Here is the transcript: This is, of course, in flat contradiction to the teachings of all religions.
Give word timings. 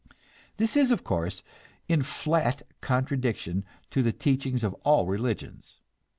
This 0.57 0.75
is, 0.75 0.89
of 0.89 1.03
course, 1.03 1.43
in 1.87 2.01
flat 2.01 2.63
contradiction 2.81 3.63
to 3.91 4.01
the 4.01 4.11
teachings 4.11 4.63
of 4.63 4.73
all 4.83 5.05
religions. 5.05 5.79